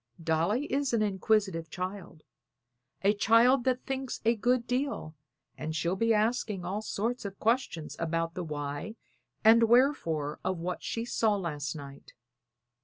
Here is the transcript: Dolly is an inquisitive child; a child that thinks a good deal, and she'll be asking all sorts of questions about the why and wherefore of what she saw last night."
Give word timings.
Dolly 0.23 0.65
is 0.73 0.93
an 0.93 1.03
inquisitive 1.03 1.69
child; 1.69 2.23
a 3.03 3.13
child 3.13 3.65
that 3.65 3.85
thinks 3.85 4.19
a 4.25 4.35
good 4.35 4.65
deal, 4.65 5.13
and 5.59 5.75
she'll 5.75 5.95
be 5.95 6.11
asking 6.11 6.65
all 6.65 6.81
sorts 6.81 7.23
of 7.23 7.37
questions 7.37 7.95
about 7.99 8.33
the 8.33 8.43
why 8.43 8.95
and 9.43 9.69
wherefore 9.69 10.39
of 10.43 10.57
what 10.57 10.81
she 10.81 11.05
saw 11.05 11.35
last 11.35 11.75
night." 11.75 12.13